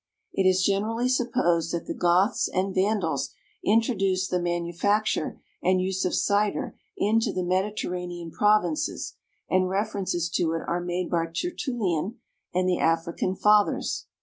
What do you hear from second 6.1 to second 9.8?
cider into the Mediterranean provinces and